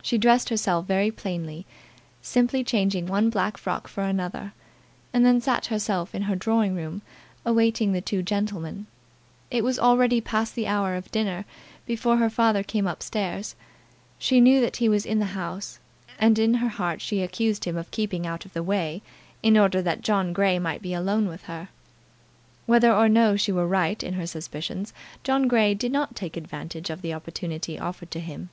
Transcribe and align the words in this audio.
She 0.00 0.16
dressed 0.16 0.48
herself 0.48 0.86
very 0.86 1.10
plainly, 1.10 1.66
simply 2.22 2.64
changing 2.64 3.04
one 3.04 3.28
black 3.28 3.58
frock 3.58 3.86
for 3.86 4.02
another, 4.02 4.54
and 5.12 5.26
then 5.26 5.42
sat 5.42 5.66
herself 5.66 6.14
in 6.14 6.22
her 6.22 6.34
drawing 6.34 6.74
room 6.74 7.02
awaiting 7.44 7.92
the 7.92 8.00
two 8.00 8.22
gentlemen. 8.22 8.86
It 9.50 9.62
was 9.62 9.78
already 9.78 10.22
past 10.22 10.54
the 10.54 10.66
hour 10.66 10.94
of 10.94 11.10
dinner 11.10 11.44
before 11.84 12.16
her 12.16 12.30
father 12.30 12.62
came 12.62 12.86
up 12.86 13.02
stairs. 13.02 13.54
She 14.18 14.40
knew 14.40 14.62
that 14.62 14.76
he 14.78 14.88
was 14.88 15.04
in 15.04 15.18
the 15.18 15.26
house, 15.36 15.80
and 16.18 16.38
in 16.38 16.54
her 16.54 16.68
heart 16.70 17.02
she 17.02 17.20
accused 17.22 17.66
him 17.66 17.76
of 17.76 17.90
keeping 17.90 18.26
out 18.26 18.46
of 18.46 18.54
the 18.54 18.62
way, 18.62 19.02
in 19.42 19.58
order 19.58 19.82
that 19.82 20.00
John 20.00 20.32
Grey 20.32 20.58
might 20.58 20.80
be 20.80 20.94
alone 20.94 21.28
with 21.28 21.42
her. 21.42 21.68
Whether 22.64 22.90
or 22.90 23.06
no 23.06 23.36
she 23.36 23.52
were 23.52 23.68
right 23.68 24.02
in 24.02 24.14
her 24.14 24.26
suspicions 24.26 24.94
John 25.22 25.46
Grey 25.46 25.74
did 25.74 25.92
not 25.92 26.16
take 26.16 26.38
advantage 26.38 26.88
of 26.88 27.02
the 27.02 27.12
opportunity 27.12 27.78
offered 27.78 28.10
to 28.12 28.20
him. 28.20 28.48